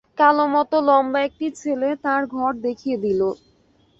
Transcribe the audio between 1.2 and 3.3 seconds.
একটি ছেলে তাঁর ঘর দেখিয়ে দিল।